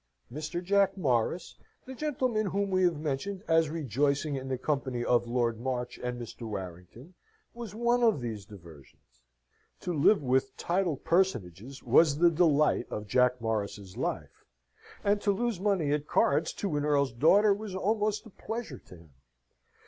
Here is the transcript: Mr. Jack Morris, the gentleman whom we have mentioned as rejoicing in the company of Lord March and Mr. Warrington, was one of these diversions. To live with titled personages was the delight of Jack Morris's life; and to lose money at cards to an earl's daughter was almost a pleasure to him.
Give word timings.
Mr. 0.33 0.63
Jack 0.63 0.97
Morris, 0.97 1.55
the 1.85 1.93
gentleman 1.93 2.47
whom 2.47 2.71
we 2.71 2.81
have 2.81 2.99
mentioned 2.99 3.43
as 3.47 3.69
rejoicing 3.69 4.35
in 4.35 4.47
the 4.47 4.57
company 4.57 5.05
of 5.05 5.27
Lord 5.27 5.59
March 5.59 5.99
and 5.99 6.19
Mr. 6.19 6.41
Warrington, 6.49 7.13
was 7.53 7.75
one 7.75 8.01
of 8.01 8.19
these 8.19 8.43
diversions. 8.43 9.21
To 9.81 9.93
live 9.93 10.23
with 10.23 10.57
titled 10.57 11.03
personages 11.03 11.83
was 11.83 12.17
the 12.17 12.31
delight 12.31 12.87
of 12.89 13.05
Jack 13.07 13.39
Morris's 13.41 13.95
life; 13.95 14.43
and 15.03 15.21
to 15.21 15.31
lose 15.31 15.59
money 15.59 15.91
at 15.91 16.07
cards 16.07 16.51
to 16.53 16.77
an 16.77 16.83
earl's 16.83 17.13
daughter 17.13 17.53
was 17.53 17.75
almost 17.75 18.25
a 18.25 18.31
pleasure 18.31 18.79
to 18.79 18.95
him. 18.97 19.11